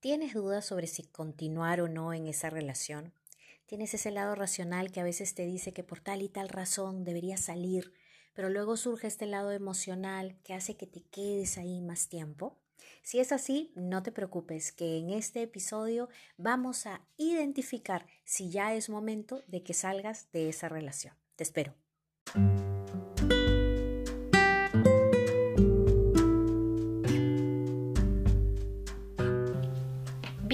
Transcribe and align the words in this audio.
¿Tienes 0.00 0.32
dudas 0.32 0.64
sobre 0.64 0.86
si 0.86 1.02
continuar 1.02 1.80
o 1.80 1.88
no 1.88 2.12
en 2.12 2.28
esa 2.28 2.50
relación? 2.50 3.12
¿Tienes 3.66 3.94
ese 3.94 4.12
lado 4.12 4.36
racional 4.36 4.92
que 4.92 5.00
a 5.00 5.04
veces 5.04 5.34
te 5.34 5.44
dice 5.44 5.72
que 5.72 5.82
por 5.82 5.98
tal 5.98 6.22
y 6.22 6.28
tal 6.28 6.48
razón 6.48 7.02
deberías 7.02 7.40
salir, 7.40 7.92
pero 8.32 8.48
luego 8.48 8.76
surge 8.76 9.08
este 9.08 9.26
lado 9.26 9.50
emocional 9.50 10.36
que 10.44 10.54
hace 10.54 10.76
que 10.76 10.86
te 10.86 11.02
quedes 11.02 11.58
ahí 11.58 11.80
más 11.80 12.08
tiempo? 12.08 12.56
Si 13.02 13.18
es 13.18 13.32
así, 13.32 13.72
no 13.74 14.04
te 14.04 14.12
preocupes, 14.12 14.70
que 14.70 14.98
en 14.98 15.10
este 15.10 15.42
episodio 15.42 16.08
vamos 16.36 16.86
a 16.86 17.02
identificar 17.16 18.06
si 18.24 18.50
ya 18.50 18.74
es 18.74 18.88
momento 18.88 19.42
de 19.48 19.64
que 19.64 19.74
salgas 19.74 20.30
de 20.30 20.48
esa 20.48 20.68
relación. 20.68 21.14
Te 21.34 21.42
espero. 21.42 21.74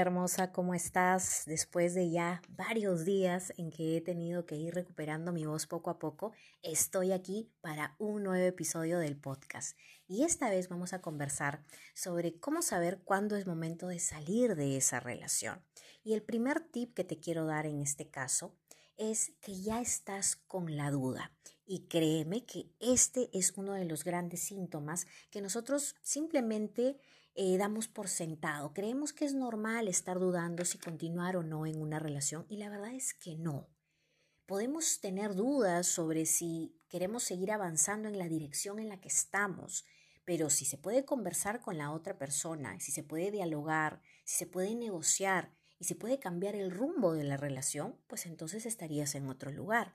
Hermosa, 0.00 0.50
¿cómo 0.50 0.72
estás? 0.72 1.42
Después 1.44 1.92
de 1.92 2.10
ya 2.10 2.40
varios 2.48 3.04
días 3.04 3.52
en 3.58 3.70
que 3.70 3.98
he 3.98 4.00
tenido 4.00 4.46
que 4.46 4.56
ir 4.56 4.74
recuperando 4.74 5.30
mi 5.30 5.44
voz 5.44 5.66
poco 5.66 5.90
a 5.90 5.98
poco, 5.98 6.32
estoy 6.62 7.12
aquí 7.12 7.52
para 7.60 7.96
un 7.98 8.22
nuevo 8.22 8.46
episodio 8.46 8.98
del 8.98 9.18
podcast. 9.18 9.76
Y 10.08 10.24
esta 10.24 10.48
vez 10.48 10.70
vamos 10.70 10.94
a 10.94 11.02
conversar 11.02 11.62
sobre 11.92 12.40
cómo 12.40 12.62
saber 12.62 13.02
cuándo 13.04 13.36
es 13.36 13.46
momento 13.46 13.88
de 13.88 13.98
salir 13.98 14.56
de 14.56 14.78
esa 14.78 15.00
relación. 15.00 15.62
Y 16.02 16.14
el 16.14 16.22
primer 16.22 16.60
tip 16.60 16.94
que 16.94 17.04
te 17.04 17.20
quiero 17.20 17.44
dar 17.44 17.66
en 17.66 17.82
este 17.82 18.08
caso 18.08 18.56
es 18.96 19.32
que 19.42 19.60
ya 19.60 19.82
estás 19.82 20.34
con 20.34 20.78
la 20.78 20.90
duda. 20.90 21.30
Y 21.66 21.88
créeme 21.88 22.46
que 22.46 22.70
este 22.80 23.28
es 23.34 23.52
uno 23.58 23.74
de 23.74 23.84
los 23.84 24.02
grandes 24.02 24.40
síntomas 24.40 25.06
que 25.30 25.42
nosotros 25.42 25.94
simplemente 26.02 26.98
eh, 27.42 27.56
damos 27.56 27.88
por 27.88 28.08
sentado. 28.08 28.74
Creemos 28.74 29.14
que 29.14 29.24
es 29.24 29.32
normal 29.32 29.88
estar 29.88 30.18
dudando 30.18 30.66
si 30.66 30.76
continuar 30.76 31.38
o 31.38 31.42
no 31.42 31.64
en 31.64 31.80
una 31.80 31.98
relación 31.98 32.44
y 32.50 32.58
la 32.58 32.68
verdad 32.68 32.92
es 32.92 33.14
que 33.14 33.34
no. 33.34 33.66
Podemos 34.44 35.00
tener 35.00 35.34
dudas 35.34 35.86
sobre 35.86 36.26
si 36.26 36.78
queremos 36.90 37.22
seguir 37.22 37.50
avanzando 37.50 38.10
en 38.10 38.18
la 38.18 38.28
dirección 38.28 38.78
en 38.78 38.90
la 38.90 39.00
que 39.00 39.08
estamos, 39.08 39.86
pero 40.26 40.50
si 40.50 40.66
se 40.66 40.76
puede 40.76 41.06
conversar 41.06 41.62
con 41.62 41.78
la 41.78 41.92
otra 41.92 42.18
persona, 42.18 42.78
si 42.78 42.92
se 42.92 43.04
puede 43.04 43.30
dialogar, 43.30 44.02
si 44.26 44.36
se 44.36 44.46
puede 44.46 44.74
negociar 44.74 45.50
y 45.78 45.84
si 45.84 45.94
puede 45.94 46.18
cambiar 46.18 46.54
el 46.56 46.70
rumbo 46.70 47.14
de 47.14 47.24
la 47.24 47.38
relación, 47.38 47.96
pues 48.06 48.26
entonces 48.26 48.66
estarías 48.66 49.14
en 49.14 49.30
otro 49.30 49.50
lugar. 49.50 49.94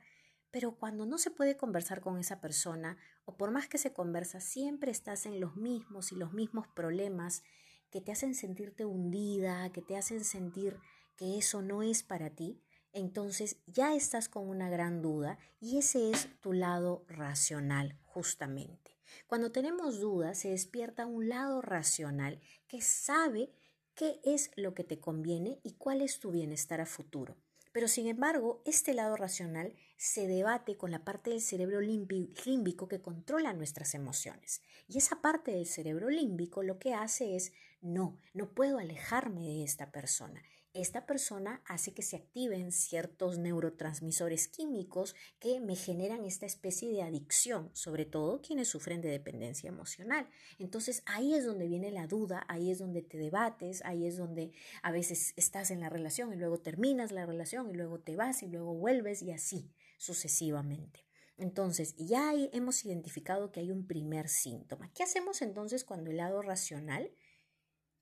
Pero 0.50 0.78
cuando 0.78 1.06
no 1.06 1.20
se 1.20 1.30
puede 1.30 1.58
conversar 1.58 2.02
con 2.02 2.18
esa 2.18 2.42
persona, 2.42 2.98
o 3.26 3.38
por 3.38 3.52
más 3.52 3.68
que 3.68 3.78
se 3.78 3.94
conversa, 3.94 4.40
siempre 4.40 4.92
estás 4.92 5.26
en 5.26 5.40
los 5.40 5.56
mismos 5.56 6.12
y 6.12 6.16
los 6.16 6.34
mismos 6.34 6.68
problemas 6.68 7.44
que 7.90 8.02
te 8.02 8.12
hacen 8.12 8.36
sentirte 8.36 8.86
hundida, 8.86 9.72
que 9.72 9.82
te 9.82 9.98
hacen 9.98 10.24
sentir 10.24 10.80
que 11.16 11.38
eso 11.38 11.62
no 11.62 11.82
es 11.82 12.04
para 12.04 12.30
ti, 12.30 12.62
entonces 12.92 13.58
ya 13.68 13.94
estás 13.94 14.30
con 14.30 14.48
una 14.48 14.70
gran 14.70 15.02
duda 15.02 15.38
y 15.60 15.78
ese 15.78 16.12
es 16.12 16.30
tu 16.40 16.54
lado 16.54 17.06
racional 17.08 18.00
justamente. 18.04 18.98
Cuando 19.28 19.52
tenemos 19.52 20.00
dudas 20.00 20.40
se 20.40 20.50
despierta 20.50 21.06
un 21.06 21.28
lado 21.28 21.62
racional 21.62 22.40
que 22.68 22.82
sabe 22.82 23.52
qué 23.96 24.20
es 24.24 24.52
lo 24.56 24.74
que 24.74 24.84
te 24.84 25.00
conviene 25.00 25.60
y 25.64 25.74
cuál 25.74 26.02
es 26.02 26.20
tu 26.20 26.32
bienestar 26.32 26.82
a 26.82 26.86
futuro. 26.86 27.38
Pero 27.72 27.88
sin 27.90 28.08
embargo, 28.08 28.62
este 28.66 28.94
lado 28.94 29.18
racional 29.18 29.76
se 29.98 30.28
debate 30.28 30.78
con 30.78 30.92
la 30.92 31.04
parte 31.04 31.30
del 31.30 31.42
cerebro 31.42 31.82
límbico 31.82 32.88
que 32.88 33.02
controla 33.02 33.54
nuestras 33.54 33.94
emociones. 33.96 34.62
Y 34.88 34.98
esa 34.98 35.22
parte 35.22 35.52
del 35.52 35.66
cerebro 35.66 36.10
límbico 36.10 36.64
lo 36.64 36.80
que 36.80 36.94
hace 36.94 37.36
es, 37.36 37.54
no, 37.82 38.20
no 38.34 38.52
puedo 38.54 38.78
alejarme 38.78 39.42
de 39.42 39.64
esta 39.64 39.92
persona 39.92 40.42
esta 40.76 41.06
persona 41.06 41.62
hace 41.66 41.94
que 41.94 42.02
se 42.02 42.18
activen 42.18 42.74
ciertos 42.74 43.38
neurotransmisores 43.38 44.50
químicos 44.50 45.16
que 45.40 45.62
me 45.62 45.78
generan 45.78 46.26
esta 46.26 46.46
especie 46.46 46.92
de 46.92 47.02
adicción, 47.02 47.70
sobre 47.74 48.06
todo 48.06 48.42
quienes 48.42 48.68
sufren 48.68 49.00
de 49.00 49.10
dependencia 49.10 49.70
emocional. 49.70 50.28
Entonces 50.60 51.02
ahí 51.06 51.34
es 51.34 51.46
donde 51.46 51.68
viene 51.68 51.92
la 51.92 52.08
duda, 52.08 52.46
ahí 52.50 52.72
es 52.72 52.80
donde 52.80 53.02
te 53.02 53.18
debates, 53.18 53.84
ahí 53.86 54.06
es 54.06 54.18
donde 54.18 54.52
a 54.84 54.92
veces 54.92 55.34
estás 55.38 55.72
en 55.72 55.80
la 55.80 55.90
relación 55.90 56.34
y 56.34 56.36
luego 56.36 56.60
terminas 56.60 57.14
la 57.14 57.26
relación 57.26 57.70
y 57.70 57.74
luego 57.74 58.02
te 58.02 58.18
vas 58.18 58.44
y 58.44 58.48
luego 58.48 58.74
vuelves 58.74 59.22
y 59.22 59.32
así 59.32 59.72
sucesivamente. 59.98 61.06
Entonces, 61.38 61.96
ya 61.98 62.34
hemos 62.54 62.86
identificado 62.86 63.52
que 63.52 63.60
hay 63.60 63.72
un 63.72 63.88
primer 63.88 64.30
síntoma. 64.30 64.92
¿Qué 64.94 65.04
hacemos 65.04 65.42
entonces 65.42 65.84
cuando 65.84 66.12
el 66.12 66.18
lado 66.18 66.42
racional 66.42 67.12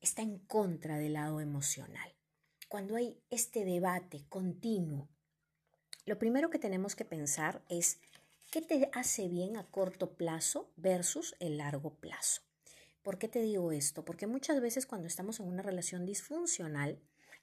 está 0.01 0.21
en 0.21 0.39
contra 0.39 0.97
del 0.97 1.13
lado 1.13 1.39
emocional? 1.39 2.13
cuando 2.73 2.95
hay 2.95 3.21
este 3.29 3.65
debate 3.65 4.25
continuo, 4.29 5.07
lo 6.07 6.17
primero 6.17 6.49
que 6.49 6.57
tenemos 6.57 6.95
que 6.95 7.05
pensar 7.05 7.63
es 7.69 7.99
qué 8.49 8.63
te 8.63 8.89
hace 8.93 9.27
bien 9.27 9.57
a 9.57 9.69
corto 9.69 10.15
plazo 10.15 10.73
versus 10.75 11.35
el 11.39 11.57
largo 11.57 11.93
plazo. 11.99 12.41
¿Por 13.03 13.19
qué 13.19 13.27
te 13.27 13.43
digo 13.43 13.71
esto? 13.71 14.03
Porque 14.03 14.25
muchas 14.25 14.59
veces 14.59 14.87
cuando 14.87 15.05
estamos 15.05 15.39
en 15.39 15.49
una 15.49 15.61
relación 15.61 16.07
disfuncional, 16.07 16.99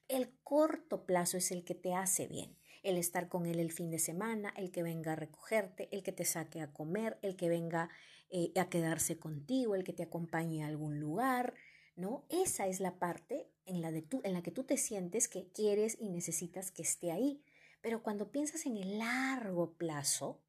el 0.09 0.37
corto 0.43 1.07
plazo 1.07 1.37
es 1.37 1.53
el 1.53 1.63
que 1.63 1.77
te 1.77 1.95
hace 1.95 2.27
bien. 2.27 2.59
El 2.83 2.97
estar 2.97 3.29
con 3.29 3.47
él 3.47 3.59
el 3.59 3.73
fin 3.73 3.91
de 3.91 3.99
semana, 3.99 4.53
el 4.57 4.71
que 4.71 4.83
venga 4.83 5.13
a 5.13 5.17
recogerte, 5.17 5.89
el 5.93 6.03
que 6.03 6.13
te 6.13 6.25
saque 6.25 6.61
a 6.61 6.73
comer, 6.73 7.19
el 7.23 7.37
que 7.37 7.49
venga 7.49 7.91
eh, 8.31 8.53
a 8.59 8.69
quedarse 8.69 9.19
contigo, 9.19 9.75
el 9.75 9.85
que 9.85 9.93
te 9.93 10.03
acompañe 10.03 10.65
a 10.65 10.69
algún 10.69 10.99
lugar, 11.01 11.55
¿no? 11.97 12.25
Esa 12.29 12.67
es 12.69 12.81
la 12.81 12.99
parte 12.99 13.51
en 13.67 13.83
la, 13.83 13.91
de 13.91 14.07
en 14.23 14.33
la 14.33 14.43
que 14.43 14.51
tú 14.51 14.65
te 14.65 14.77
sientes 14.77 15.29
que 15.29 15.49
quieres 15.53 15.97
y 16.01 16.09
necesitas 16.09 16.71
que 16.71 16.83
esté 16.83 17.13
ahí. 17.13 17.43
Pero 17.81 18.03
cuando 18.03 18.31
piensas 18.31 18.67
en 18.67 18.77
el 18.77 18.99
largo 18.99 19.75
plazo, 19.75 20.41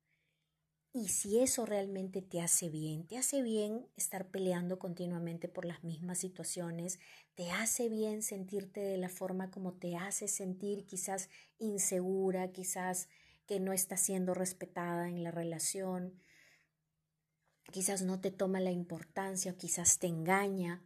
y 0.94 1.08
si 1.08 1.40
eso 1.40 1.66
realmente 1.66 2.22
te 2.22 2.42
hace 2.42 2.70
bien, 2.70 3.08
te 3.08 3.18
hace 3.18 3.42
bien 3.42 3.88
estar 3.96 4.28
peleando 4.28 4.78
continuamente 4.78 5.48
por 5.48 5.64
las 5.64 5.84
mismas 5.84 6.18
situaciones, 6.20 7.00
te 7.36 7.50
hace 7.50 7.88
bien 7.88 8.22
sentirte 8.22 8.82
de 8.82 8.98
la 8.98 9.08
forma 9.08 9.52
como 9.52 9.74
te 9.74 9.96
hace 9.96 10.28
sentir, 10.28 10.86
quizás 10.86 11.30
insegura, 11.60 12.52
quizás 12.52 13.08
que 13.46 13.60
no 13.62 13.72
está 13.72 13.96
siendo 13.96 14.34
respetada 14.34 15.08
en 15.08 15.24
la 15.24 15.32
relación, 15.32 16.22
quizás 17.72 18.02
no 18.02 18.20
te 18.20 18.32
toma 18.32 18.60
la 18.60 18.72
importancia 18.72 19.54
o 19.54 19.58
quizás 19.58 19.98
te 19.98 20.08
engaña, 20.08 20.84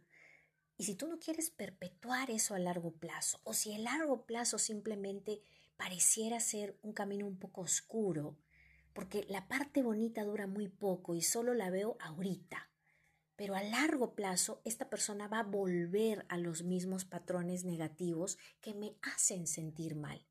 y 0.78 0.84
si 0.84 0.94
tú 0.94 1.08
no 1.08 1.18
quieres 1.18 1.50
perpetuar 1.50 2.30
eso 2.30 2.54
a 2.54 2.58
largo 2.58 2.92
plazo, 2.92 3.40
o 3.44 3.54
si 3.54 3.72
el 3.72 3.84
largo 3.84 4.24
plazo 4.24 4.58
simplemente 4.58 5.40
pareciera 5.76 6.38
ser 6.38 6.78
un 6.82 6.92
camino 6.92 7.26
un 7.26 7.38
poco 7.38 7.62
oscuro, 7.62 8.36
porque 8.96 9.26
la 9.28 9.46
parte 9.46 9.82
bonita 9.82 10.24
dura 10.24 10.46
muy 10.46 10.68
poco 10.68 11.14
y 11.14 11.20
solo 11.20 11.52
la 11.52 11.68
veo 11.68 11.98
ahorita, 12.00 12.70
pero 13.36 13.54
a 13.54 13.62
largo 13.62 14.14
plazo 14.14 14.62
esta 14.64 14.88
persona 14.88 15.28
va 15.28 15.40
a 15.40 15.44
volver 15.44 16.24
a 16.30 16.38
los 16.38 16.62
mismos 16.62 17.04
patrones 17.04 17.64
negativos 17.64 18.38
que 18.62 18.72
me 18.72 18.96
hacen 19.02 19.46
sentir 19.46 19.96
mal. 19.96 20.24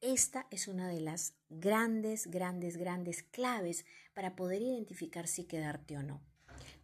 Esta 0.00 0.48
es 0.50 0.66
una 0.66 0.88
de 0.88 1.02
las 1.02 1.36
grandes, 1.50 2.26
grandes, 2.26 2.76
grandes 2.76 3.22
claves 3.22 3.86
para 4.12 4.34
poder 4.34 4.60
identificar 4.60 5.28
si 5.28 5.44
quedarte 5.44 5.96
o 5.96 6.02
no. 6.02 6.20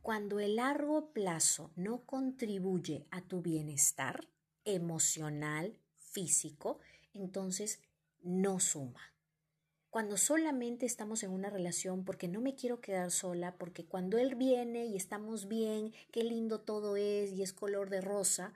Cuando 0.01 0.39
el 0.39 0.55
largo 0.55 1.13
plazo 1.13 1.73
no 1.75 2.07
contribuye 2.07 3.09
a 3.11 3.21
tu 3.23 3.43
bienestar 3.43 4.29
emocional, 4.65 5.77
físico, 5.97 6.79
entonces 7.15 7.81
no 8.23 8.61
suma. 8.61 9.18
Cuando 9.91 10.19
solamente 10.19 10.85
estamos 10.85 11.23
en 11.23 11.31
una 11.31 11.49
relación 11.49 12.05
porque 12.05 12.29
no 12.29 12.41
me 12.41 12.55
quiero 12.55 12.81
quedar 12.81 13.11
sola, 13.11 13.57
porque 13.57 13.87
cuando 13.87 14.19
él 14.19 14.35
viene 14.35 14.87
y 14.87 14.97
estamos 14.97 15.49
bien, 15.49 15.95
qué 16.13 16.25
lindo 16.25 16.61
todo 16.61 16.97
es 16.97 17.33
y 17.33 17.43
es 17.43 17.53
color 17.53 17.89
de 17.89 18.03
rosa, 18.03 18.53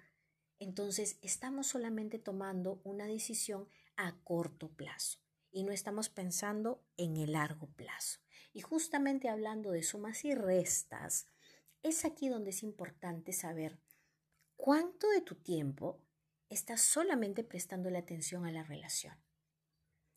entonces 0.58 1.18
estamos 1.22 1.66
solamente 1.66 2.18
tomando 2.18 2.80
una 2.84 3.06
decisión 3.06 3.66
a 3.96 4.14
corto 4.24 4.68
plazo 4.68 5.18
y 5.50 5.64
no 5.64 5.72
estamos 5.72 6.10
pensando 6.10 6.84
en 6.96 7.16
el 7.16 7.32
largo 7.32 7.68
plazo. 7.68 8.20
Y 8.52 8.60
justamente 8.60 9.28
hablando 9.28 9.70
de 9.70 9.82
sumas 9.82 10.24
y 10.24 10.34
restas, 10.34 11.26
es 11.82 12.04
aquí 12.04 12.28
donde 12.28 12.50
es 12.50 12.62
importante 12.62 13.32
saber 13.32 13.80
cuánto 14.56 15.08
de 15.10 15.22
tu 15.22 15.34
tiempo 15.36 16.00
estás 16.50 16.82
solamente 16.82 17.42
prestando 17.42 17.88
la 17.88 18.00
atención 18.00 18.44
a 18.44 18.52
la 18.52 18.62
relación 18.62 19.16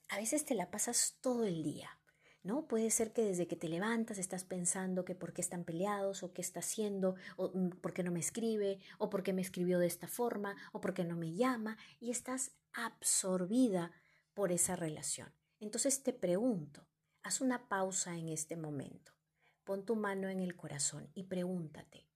a 0.10 0.18
veces 0.18 0.46
te 0.46 0.56
la 0.56 0.72
pasas 0.72 1.18
todo 1.22 1.46
el 1.46 1.64
día, 1.64 2.00
¿no? 2.44 2.68
Puede 2.68 2.92
ser 2.92 3.12
que 3.12 3.24
desde 3.24 3.48
que 3.48 3.56
te 3.56 3.70
levantas 3.70 4.18
estás 4.18 4.44
pensando 4.44 5.04
que 5.04 5.16
por 5.16 5.34
qué 5.34 5.42
están 5.42 5.64
peleados 5.64 6.22
o 6.24 6.32
qué 6.32 6.42
está 6.42 6.60
haciendo 6.60 7.16
o 7.38 7.52
mm, 7.54 7.70
por 7.82 7.94
qué 7.94 8.04
no 8.04 8.12
me 8.12 8.20
escribe 8.20 8.80
o 9.00 9.10
por 9.10 9.24
qué 9.24 9.34
me 9.34 9.42
escribió 9.42 9.80
de 9.80 9.88
esta 9.88 10.08
forma 10.08 10.56
o 10.72 10.82
por 10.82 10.94
qué 10.94 11.04
no 11.04 11.16
me 11.16 11.34
llama 11.34 11.78
y 12.00 12.12
estás 12.12 12.52
absorbida 12.74 13.92
por 14.34 14.52
esa 14.52 14.76
relación. 14.76 15.34
Entonces 15.60 16.04
te 16.04 16.14
pregunto, 16.14 16.88
haz 17.24 17.42
una 17.42 17.68
pausa 17.68 18.16
en 18.16 18.30
este 18.30 18.56
momento, 18.56 19.14
pon 19.64 19.86
tu 19.86 19.96
mano 19.96 20.30
en 20.30 20.40
el 20.40 20.56
corazón 20.56 21.10
y 21.16 21.24
pregúntate, 21.24 22.08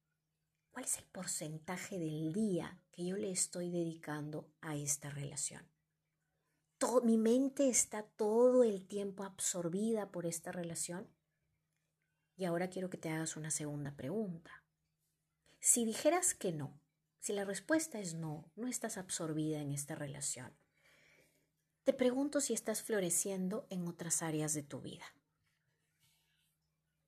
¿cuál 0.69 0.85
es 0.85 0.99
el 0.99 1.05
porcentaje 1.05 1.97
del 1.97 2.33
día 2.33 2.79
que 2.91 3.05
yo 3.05 3.17
le 3.17 3.31
estoy 3.31 3.71
dedicando 3.71 4.51
a 4.61 4.75
esta 4.75 5.09
relación? 5.09 5.67
Mi 7.03 7.17
mente 7.17 7.67
está 7.67 8.03
todo 8.03 8.63
el 8.63 8.87
tiempo 8.87 9.23
absorbida 9.23 10.11
por 10.11 10.25
esta 10.25 10.51
relación. 10.51 11.07
Y 12.35 12.45
ahora 12.45 12.69
quiero 12.69 12.89
que 12.89 12.97
te 12.97 13.09
hagas 13.09 13.35
una 13.35 13.51
segunda 13.51 13.95
pregunta. 13.95 14.63
Si 15.59 15.83
dijeras 15.85 16.33
que 16.33 16.53
no, 16.53 16.79
si 17.19 17.33
la 17.33 17.43
respuesta 17.43 17.99
es 17.99 18.13
no, 18.13 18.49
no 18.55 18.67
estás 18.67 18.97
absorbida 18.97 19.59
en 19.59 19.71
esta 19.71 19.95
relación, 19.95 20.57
te 21.83 21.93
pregunto 21.93 22.39
si 22.39 22.53
estás 22.53 22.81
floreciendo 22.81 23.67
en 23.69 23.87
otras 23.87 24.21
áreas 24.21 24.53
de 24.53 24.63
tu 24.63 24.79
vida. 24.79 25.05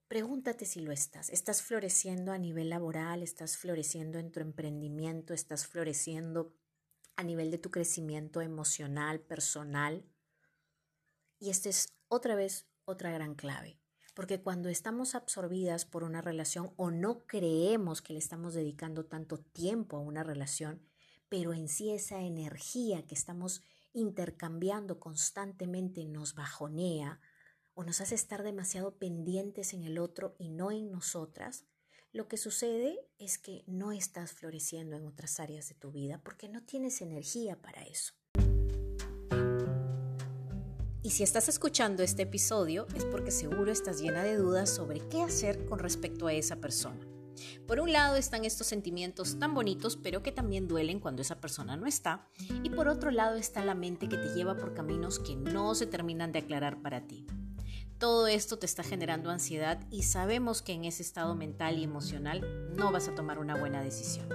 Pregúntate 0.09 0.65
si 0.65 0.81
lo 0.81 0.91
estás. 0.91 1.29
¿Estás 1.29 1.62
floreciendo 1.62 2.33
a 2.33 2.38
nivel 2.38 2.69
laboral? 2.69 3.23
¿Estás 3.23 3.56
floreciendo 3.57 4.19
en 4.19 4.31
tu 4.31 4.41
emprendimiento? 4.41 5.33
¿Estás 5.33 5.68
floreciendo 5.68 6.53
a 7.21 7.23
nivel 7.23 7.51
de 7.51 7.59
tu 7.59 7.69
crecimiento 7.69 8.41
emocional, 8.41 9.21
personal. 9.21 10.03
Y 11.39 11.51
esta 11.51 11.69
es 11.69 11.94
otra 12.07 12.33
vez 12.35 12.68
otra 12.83 13.12
gran 13.12 13.35
clave, 13.35 13.79
porque 14.15 14.41
cuando 14.41 14.69
estamos 14.69 15.13
absorbidas 15.13 15.85
por 15.85 16.03
una 16.03 16.21
relación 16.21 16.73
o 16.77 16.89
no 16.89 17.27
creemos 17.27 18.01
que 18.01 18.13
le 18.13 18.19
estamos 18.19 18.56
dedicando 18.56 19.06
tanto 19.06 19.38
tiempo 19.38 19.97
a 19.97 20.01
una 20.01 20.23
relación, 20.23 20.81
pero 21.29 21.53
en 21.53 21.68
sí 21.68 21.91
esa 21.91 22.21
energía 22.21 23.06
que 23.06 23.13
estamos 23.13 23.62
intercambiando 23.94 25.00
constantemente 25.00 26.03
nos 26.06 26.33
bajonea 26.33 27.21
o 27.75 27.83
nos 27.83 28.01
hace 28.01 28.15
estar 28.15 28.41
demasiado 28.41 28.97
pendientes 28.97 29.73
en 29.73 29.83
el 29.83 30.00
otro 30.00 30.35
y 30.39 30.50
no 30.50 30.71
en 30.71 30.91
nosotras, 30.91 31.65
lo 32.13 32.28
que 32.28 32.38
sucede 32.38 33.00
es 33.19 33.38
que 33.38 33.63
no 33.68 33.92
estás 33.92 34.34
floreciendo 34.34 34.98
en 34.98 35.06
otras 35.06 35.40
áreas 35.40 35.69
de 35.69 35.75
tu 35.75 35.92
vida 35.92 36.19
porque 36.24 36.50
no 36.50 36.62
tienes 36.62 37.02
energía 37.02 37.56
para 37.62 37.84
eso. 37.84 38.13
Y 41.04 41.12
si 41.12 41.24
estás 41.24 41.48
escuchando 41.50 42.04
este 42.04 42.24
episodio 42.24 42.86
es 42.96 43.06
porque 43.06 43.31
seguro 43.31 43.72
estás 43.72 44.02
llena 44.02 44.24
de 44.24 44.36
dudas 44.36 44.69
sobre 44.69 45.00
qué 45.10 45.22
hacer 45.22 45.66
con 45.66 45.80
respecto 45.80 46.28
a 46.28 46.34
esa 46.34 46.58
persona. 46.58 47.00
Por 47.66 47.80
un 47.80 47.92
lado 47.92 48.18
están 48.18 48.44
estos 48.44 48.68
sentimientos 48.68 49.40
tan 49.40 49.54
bonitos 49.54 49.98
pero 49.98 50.22
que 50.22 50.34
también 50.34 50.68
duelen 50.68 51.00
cuando 51.00 51.22
esa 51.22 51.40
persona 51.40 51.78
no 51.78 51.88
está. 51.88 52.30
Y 52.62 52.69
por 52.69 52.90
otro 52.90 53.10
lado 53.12 53.38
está 53.38 53.64
la 53.64 53.74
mente 53.74 54.10
que 54.10 54.18
te 54.18 54.34
lleva 54.36 54.57
por 54.57 54.74
caminos 54.74 55.18
que 55.18 55.36
no 55.36 55.74
se 55.75 55.88
terminan 55.88 56.34
de 56.34 56.40
aclarar 56.40 56.81
para 56.81 57.07
ti. 57.07 57.25
Todo 58.01 58.25
esto 58.25 58.57
te 58.57 58.65
está 58.65 58.81
generando 58.81 59.30
ansiedad 59.30 59.80
y 59.92 60.01
sabemos 60.01 60.63
que 60.63 60.74
en 60.74 60.86
ese 60.86 61.03
estado 61.03 61.36
mental 61.36 61.77
y 61.77 61.83
emocional 61.83 62.74
no 62.75 62.92
vas 62.92 63.07
a 63.07 63.13
tomar 63.13 63.38
una 63.38 63.56
buena 63.56 63.83
decisión. 63.83 64.27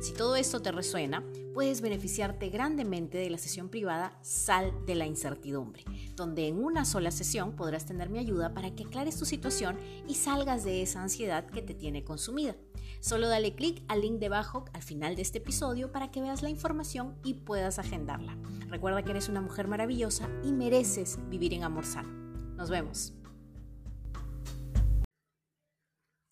Si 0.00 0.12
todo 0.12 0.34
esto 0.34 0.60
te 0.60 0.72
resuena, 0.72 1.22
puedes 1.54 1.82
beneficiarte 1.82 2.48
grandemente 2.48 3.18
de 3.18 3.30
la 3.30 3.38
sesión 3.38 3.68
privada 3.68 4.18
Sal 4.22 4.72
de 4.86 4.96
la 4.96 5.06
Incertidumbre, 5.06 5.84
donde 6.16 6.48
en 6.48 6.58
una 6.58 6.84
sola 6.84 7.12
sesión 7.12 7.54
podrás 7.54 7.86
tener 7.86 8.10
mi 8.10 8.18
ayuda 8.18 8.52
para 8.54 8.74
que 8.74 8.82
aclares 8.82 9.16
tu 9.16 9.24
situación 9.24 9.78
y 10.08 10.16
salgas 10.16 10.64
de 10.64 10.82
esa 10.82 11.00
ansiedad 11.00 11.46
que 11.46 11.62
te 11.62 11.74
tiene 11.74 12.02
consumida. 12.02 12.56
Solo 12.98 13.28
dale 13.28 13.54
clic 13.54 13.84
al 13.86 14.00
link 14.00 14.18
debajo 14.18 14.64
al 14.72 14.82
final 14.82 15.14
de 15.14 15.22
este 15.22 15.38
episodio 15.38 15.92
para 15.92 16.10
que 16.10 16.22
veas 16.22 16.42
la 16.42 16.50
información 16.50 17.14
y 17.22 17.34
puedas 17.34 17.78
agendarla. 17.78 18.36
Recuerda 18.66 19.04
que 19.04 19.12
eres 19.12 19.28
una 19.28 19.42
mujer 19.42 19.68
maravillosa 19.68 20.28
y 20.42 20.50
mereces 20.50 21.20
vivir 21.28 21.54
en 21.54 21.62
amor 21.62 21.84
sano. 21.84 22.25
Nos 22.56 22.70
vemos. 22.70 23.12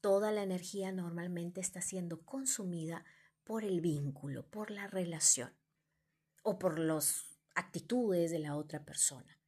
Toda 0.01 0.33
la 0.33 0.43
energía 0.43 0.91
normalmente 0.91 1.61
está 1.61 1.83
siendo 1.83 2.25
consumida 2.25 3.05
por 3.45 3.63
el 3.63 3.83
vínculo, 3.83 4.47
por 4.49 4.71
la 4.71 4.87
relación 4.87 5.55
o 6.43 6.59
por 6.59 6.79
las 6.79 7.27
actitudes 7.55 8.31
de 8.31 8.39
la 8.39 8.57
otra 8.57 8.87
persona, 8.87 9.39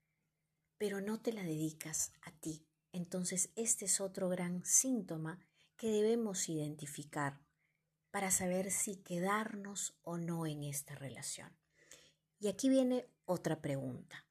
pero 0.76 1.00
no 1.00 1.20
te 1.20 1.32
la 1.32 1.43
dedicas 1.43 2.12
a 2.20 2.31
ti. 2.32 2.67
Entonces 2.93 3.50
este 3.56 3.87
es 3.87 4.00
otro 4.00 4.29
gran 4.29 4.62
síntoma 4.64 5.40
que 5.79 5.90
debemos 5.90 6.46
identificar 6.50 7.40
para 8.11 8.31
saber 8.31 8.70
si 8.70 8.96
quedarnos 8.96 9.99
o 10.02 10.19
no 10.19 10.46
en 10.46 10.62
esta 10.62 10.94
relación. 10.94 11.56
Y 12.38 12.49
aquí 12.49 12.69
viene 12.69 13.06
otra 13.25 13.62
pregunta. 13.62 14.26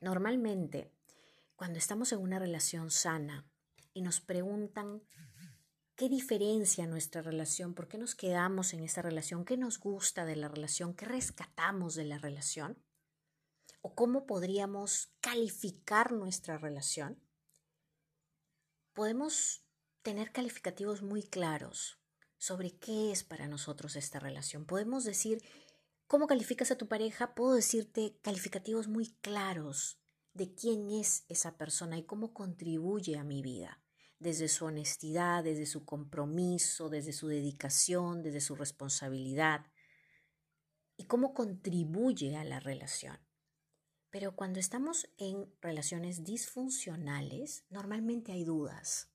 Normalmente 0.00 0.93
cuando 1.56 1.78
estamos 1.78 2.12
en 2.12 2.18
una 2.18 2.38
relación 2.38 2.90
sana 2.90 3.46
y 3.92 4.02
nos 4.02 4.20
preguntan 4.20 5.02
qué 5.96 6.08
diferencia 6.08 6.86
nuestra 6.86 7.22
relación, 7.22 7.74
por 7.74 7.88
qué 7.88 7.98
nos 7.98 8.14
quedamos 8.14 8.74
en 8.74 8.80
esa 8.80 9.02
relación, 9.02 9.44
qué 9.44 9.56
nos 9.56 9.78
gusta 9.78 10.24
de 10.24 10.36
la 10.36 10.48
relación, 10.48 10.94
qué 10.94 11.06
rescatamos 11.06 11.94
de 11.94 12.04
la 12.04 12.18
relación, 12.18 12.82
o 13.80 13.94
cómo 13.94 14.26
podríamos 14.26 15.12
calificar 15.20 16.12
nuestra 16.12 16.56
relación, 16.56 17.22
podemos 18.94 19.62
tener 20.02 20.32
calificativos 20.32 21.02
muy 21.02 21.22
claros 21.22 21.98
sobre 22.38 22.76
qué 22.78 23.12
es 23.12 23.24
para 23.24 23.46
nosotros 23.46 23.96
esta 23.96 24.18
relación. 24.18 24.64
Podemos 24.64 25.04
decir, 25.04 25.42
¿cómo 26.06 26.26
calificas 26.26 26.70
a 26.70 26.78
tu 26.78 26.88
pareja? 26.88 27.34
Puedo 27.34 27.54
decirte 27.54 28.18
calificativos 28.22 28.88
muy 28.88 29.12
claros 29.20 29.98
de 30.34 30.52
quién 30.54 30.90
es 30.90 31.24
esa 31.28 31.56
persona 31.56 31.96
y 31.96 32.04
cómo 32.04 32.34
contribuye 32.34 33.16
a 33.16 33.24
mi 33.24 33.40
vida, 33.40 33.80
desde 34.18 34.48
su 34.48 34.64
honestidad, 34.66 35.44
desde 35.44 35.66
su 35.66 35.84
compromiso, 35.84 36.88
desde 36.88 37.12
su 37.12 37.28
dedicación, 37.28 38.22
desde 38.22 38.40
su 38.40 38.56
responsabilidad, 38.56 39.66
y 40.96 41.04
cómo 41.04 41.34
contribuye 41.34 42.36
a 42.36 42.44
la 42.44 42.60
relación. 42.60 43.18
Pero 44.10 44.36
cuando 44.36 44.60
estamos 44.60 45.08
en 45.18 45.52
relaciones 45.60 46.22
disfuncionales, 46.22 47.64
normalmente 47.70 48.32
hay 48.32 48.44
dudas. 48.44 49.10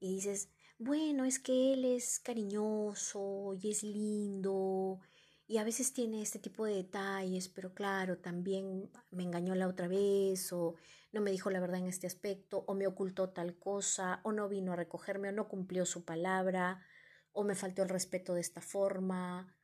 Y 0.00 0.14
dices, 0.14 0.48
bueno, 0.78 1.24
es 1.24 1.38
que 1.38 1.72
él 1.72 1.84
es 1.84 2.18
cariñoso 2.18 3.54
y 3.54 3.70
es 3.70 3.82
lindo 3.82 5.00
y 5.48 5.58
a 5.58 5.64
veces 5.64 5.92
tiene 5.92 6.22
este 6.22 6.38
tipo 6.38 6.64
de 6.64 6.74
detalles, 6.74 7.48
pero 7.48 7.72
claro, 7.72 8.18
también 8.18 8.90
me 9.10 9.22
engañó 9.22 9.54
la 9.54 9.68
otra 9.68 9.86
vez 9.86 10.52
o 10.52 10.74
no 11.12 11.20
me 11.20 11.30
dijo 11.30 11.50
la 11.50 11.60
verdad 11.60 11.78
en 11.78 11.86
este 11.86 12.06
aspecto 12.06 12.64
o 12.66 12.74
me 12.74 12.86
ocultó 12.86 13.30
tal 13.30 13.56
cosa 13.56 14.20
o 14.24 14.32
no 14.32 14.48
vino 14.48 14.72
a 14.72 14.76
recogerme 14.76 15.28
o 15.28 15.32
no 15.32 15.48
cumplió 15.48 15.86
su 15.86 16.04
palabra 16.04 16.82
o 17.32 17.44
me 17.44 17.54
faltó 17.54 17.82
el 17.82 17.88
respeto 17.88 18.34
de 18.34 18.40
esta 18.40 18.60
forma 18.60 19.56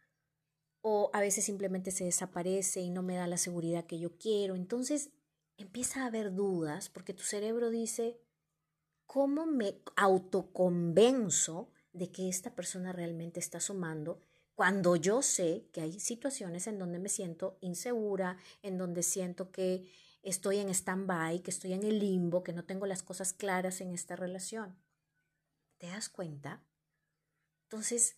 o 0.83 1.11
a 1.13 1.21
veces 1.21 1.45
simplemente 1.45 1.91
se 1.91 2.05
desaparece 2.05 2.81
y 2.81 2.91
no 2.91 3.03
me 3.03 3.17
da 3.17 3.27
la 3.27 3.37
seguridad 3.37 3.87
que 3.87 3.99
yo 3.99 4.17
quiero. 4.19 4.55
Entonces 4.55 5.11
empieza 5.57 6.03
a 6.03 6.07
haber 6.07 6.35
dudas 6.35 6.91
porque 6.91 7.15
tu 7.15 7.23
cerebro 7.23 7.71
dice, 7.71 8.21
¿cómo 9.07 9.47
me 9.47 9.83
autoconvenzo 9.97 11.71
de 11.93 12.11
que 12.11 12.29
esta 12.29 12.55
persona 12.55 12.93
realmente 12.93 13.41
está 13.41 13.59
sumando? 13.59 14.23
Cuando 14.55 14.97
yo 14.97 15.23
sé 15.23 15.69
que 15.73 15.81
hay 15.81 16.01
situaciones 16.01 16.67
en 16.67 16.79
donde 16.79 16.99
me 16.99 17.09
siento 17.09 17.59
insegura, 17.61 18.37
en 18.63 18.79
donde 18.79 19.03
siento 19.03 19.51
que 19.51 19.91
estoy 20.23 20.59
en 20.59 20.69
stand-by, 20.69 21.43
que 21.43 21.51
estoy 21.51 21.73
en 21.73 21.85
el 21.85 21.99
limbo, 21.99 22.43
que 22.43 22.53
no 22.53 22.65
tengo 22.65 22.87
las 22.87 23.03
cosas 23.03 23.33
claras 23.33 23.81
en 23.81 23.93
esta 23.93 24.17
relación. 24.17 24.77
¿Te 25.79 25.89
das 25.89 26.09
cuenta? 26.09 26.63
Entonces, 27.65 28.17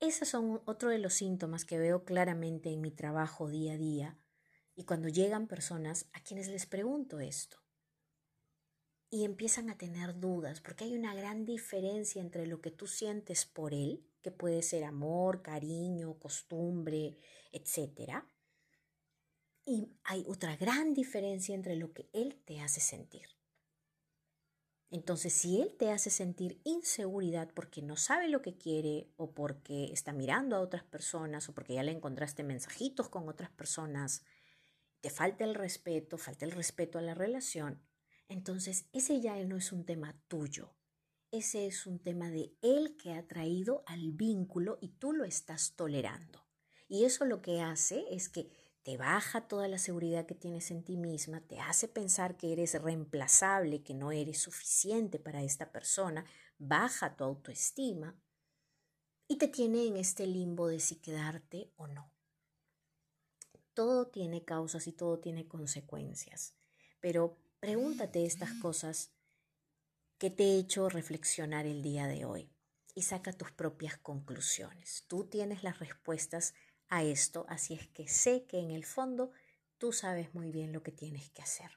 esos 0.00 0.28
son 0.28 0.62
otro 0.64 0.90
de 0.90 0.98
los 0.98 1.14
síntomas 1.14 1.64
que 1.64 1.78
veo 1.78 2.04
claramente 2.04 2.70
en 2.72 2.80
mi 2.80 2.90
trabajo 2.90 3.48
día 3.48 3.74
a 3.74 3.76
día 3.76 4.18
Y 4.76 4.84
cuando 4.84 5.08
llegan 5.08 5.46
personas 5.46 6.06
a 6.12 6.22
quienes 6.22 6.48
les 6.48 6.64
pregunto 6.66 7.20
esto, 7.20 7.58
y 9.10 9.24
empiezan 9.24 9.68
a 9.70 9.76
tener 9.76 10.18
dudas, 10.20 10.60
porque 10.60 10.84
hay 10.84 10.94
una 10.94 11.14
gran 11.14 11.44
diferencia 11.44 12.22
entre 12.22 12.46
lo 12.46 12.60
que 12.60 12.70
tú 12.70 12.86
sientes 12.86 13.44
por 13.44 13.74
él, 13.74 14.06
que 14.22 14.30
puede 14.30 14.62
ser 14.62 14.84
amor, 14.84 15.42
cariño, 15.42 16.18
costumbre, 16.18 17.16
etc. 17.52 18.24
Y 19.64 19.92
hay 20.04 20.24
otra 20.26 20.56
gran 20.56 20.94
diferencia 20.94 21.54
entre 21.54 21.76
lo 21.76 21.92
que 21.92 22.08
él 22.12 22.40
te 22.44 22.60
hace 22.60 22.80
sentir. 22.80 23.28
Entonces, 24.90 25.32
si 25.32 25.60
él 25.62 25.76
te 25.78 25.92
hace 25.92 26.10
sentir 26.10 26.60
inseguridad 26.64 27.52
porque 27.54 27.80
no 27.80 27.96
sabe 27.96 28.28
lo 28.28 28.42
que 28.42 28.58
quiere 28.58 29.08
o 29.16 29.32
porque 29.32 29.92
está 29.92 30.12
mirando 30.12 30.56
a 30.56 30.60
otras 30.60 30.82
personas 30.82 31.48
o 31.48 31.54
porque 31.54 31.74
ya 31.74 31.84
le 31.84 31.92
encontraste 31.92 32.42
mensajitos 32.42 33.08
con 33.08 33.28
otras 33.28 33.50
personas, 33.50 34.24
te 35.00 35.10
falta 35.10 35.44
el 35.44 35.54
respeto, 35.54 36.18
falta 36.18 36.44
el 36.44 36.50
respeto 36.50 36.98
a 36.98 37.02
la 37.02 37.14
relación, 37.14 37.80
entonces 38.28 38.86
ese 38.92 39.20
ya 39.20 39.36
no 39.44 39.56
es 39.56 39.72
un 39.72 39.84
tema 39.84 40.20
tuyo. 40.28 40.74
Ese 41.32 41.66
es 41.66 41.86
un 41.86 42.00
tema 42.00 42.28
de 42.28 42.52
él 42.60 42.96
que 42.96 43.12
ha 43.14 43.28
traído 43.28 43.84
al 43.86 44.10
vínculo 44.10 44.78
y 44.80 44.88
tú 44.88 45.12
lo 45.12 45.24
estás 45.24 45.76
tolerando. 45.76 46.44
Y 46.88 47.04
eso 47.04 47.24
lo 47.24 47.40
que 47.40 47.60
hace 47.60 48.04
es 48.10 48.28
que 48.28 48.50
te 48.82 48.96
baja 48.96 49.46
toda 49.46 49.68
la 49.68 49.78
seguridad 49.78 50.26
que 50.26 50.34
tienes 50.34 50.72
en 50.72 50.82
ti 50.82 50.96
misma, 50.96 51.40
te 51.40 51.60
hace 51.60 51.86
pensar 51.86 52.36
que 52.36 52.52
eres 52.52 52.80
reemplazable, 52.82 53.84
que 53.84 53.94
no 53.94 54.10
eres 54.10 54.38
suficiente 54.38 55.20
para 55.20 55.42
esta 55.44 55.70
persona, 55.70 56.24
baja 56.58 57.16
tu 57.16 57.22
autoestima 57.22 58.20
y 59.28 59.36
te 59.36 59.46
tiene 59.46 59.86
en 59.86 59.98
este 59.98 60.26
limbo 60.26 60.66
de 60.66 60.80
si 60.80 60.96
quedarte 60.96 61.72
o 61.76 61.86
no. 61.86 62.10
Todo 63.72 64.08
tiene 64.08 64.44
causas 64.44 64.88
y 64.88 64.92
todo 64.92 65.20
tiene 65.20 65.46
consecuencias, 65.46 66.56
pero 66.98 67.38
pregúntate 67.60 68.26
estas 68.26 68.52
cosas 68.54 69.12
que 70.20 70.28
te 70.28 70.44
he 70.44 70.58
hecho 70.58 70.90
reflexionar 70.90 71.64
el 71.64 71.80
día 71.80 72.06
de 72.06 72.26
hoy 72.26 72.50
y 72.94 73.02
saca 73.02 73.32
tus 73.32 73.52
propias 73.52 73.96
conclusiones. 73.96 75.06
Tú 75.08 75.24
tienes 75.24 75.62
las 75.62 75.78
respuestas 75.78 76.52
a 76.90 77.02
esto, 77.02 77.46
así 77.48 77.72
es 77.72 77.88
que 77.88 78.06
sé 78.06 78.44
que 78.44 78.58
en 78.58 78.70
el 78.70 78.84
fondo 78.84 79.30
tú 79.78 79.92
sabes 79.92 80.34
muy 80.34 80.52
bien 80.52 80.74
lo 80.74 80.82
que 80.82 80.92
tienes 80.92 81.30
que 81.30 81.40
hacer. 81.40 81.70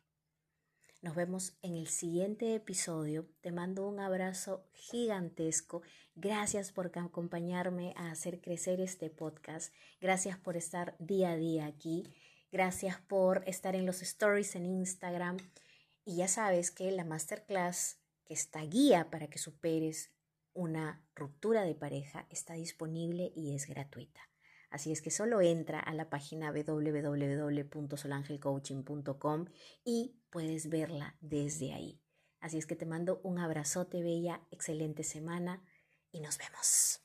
Nos 1.02 1.16
vemos 1.16 1.58
en 1.62 1.76
el 1.76 1.88
siguiente 1.88 2.54
episodio. 2.54 3.30
Te 3.40 3.54
mando 3.54 3.88
un 3.88 4.02
abrazo 4.02 4.68
gigantesco. 4.74 5.82
Gracias 6.16 6.74
por 6.74 6.92
acompañarme 6.98 7.94
a 7.96 8.12
hacer 8.12 8.42
crecer 8.42 8.82
este 8.82 9.10
podcast. 9.10 9.74
Gracias 10.02 10.38
por 10.38 10.58
estar 10.58 10.98
día 11.00 11.32
a 11.32 11.38
día 11.38 11.66
aquí. 11.66 12.14
Gracias 12.52 13.00
por 13.00 13.48
estar 13.48 13.74
en 13.74 13.86
los 13.86 14.02
stories 14.02 14.56
en 14.56 14.66
Instagram. 14.66 15.38
Y 16.04 16.18
ya 16.18 16.28
sabes 16.28 16.72
que 16.72 16.92
la 16.92 17.06
masterclass, 17.06 18.03
que 18.26 18.34
está 18.34 18.62
guía 18.62 19.10
para 19.10 19.28
que 19.28 19.38
superes 19.38 20.12
una 20.54 21.04
ruptura 21.16 21.64
de 21.64 21.76
pareja, 21.76 22.26
está 22.30 22.54
disponible 22.54 23.34
y 23.36 23.54
es 23.56 23.68
gratuita. 23.68 24.22
Así 24.70 24.92
es 24.92 25.02
que 25.02 25.12
solo 25.12 25.40
entra 25.42 25.80
a 25.80 25.94
la 25.94 26.10
página 26.10 26.52
www.solangelcoaching.com 26.52 29.46
y 29.86 30.16
puedes 30.32 30.70
verla 30.70 31.16
desde 31.22 31.74
ahí. 31.74 32.02
Así 32.40 32.58
es 32.58 32.66
que 32.66 32.76
te 32.76 32.88
mando 32.88 33.22
un 33.24 33.38
abrazote 33.40 34.02
bella, 34.02 34.42
excelente 34.52 35.04
semana 35.04 35.64
y 36.12 36.22
nos 36.22 36.40
vemos. 36.40 37.02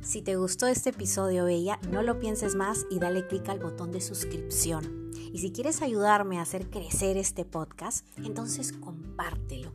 Si 0.00 0.22
te 0.22 0.36
gustó 0.36 0.66
este 0.66 0.90
episodio 0.90 1.44
bella, 1.44 1.78
no 1.90 2.02
lo 2.02 2.18
pienses 2.18 2.54
más 2.54 2.86
y 2.90 3.00
dale 3.00 3.26
clic 3.26 3.48
al 3.48 3.58
botón 3.58 3.92
de 3.92 4.00
suscripción. 4.00 5.10
Y 5.32 5.40
si 5.40 5.52
quieres 5.52 5.82
ayudarme 5.82 6.38
a 6.38 6.42
hacer 6.42 6.70
crecer 6.70 7.16
este 7.16 7.44
podcast, 7.44 8.06
entonces 8.18 8.70
compártelo 8.72 9.74